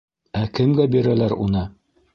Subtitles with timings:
[0.39, 1.67] Ә кемгә бирәләр уны?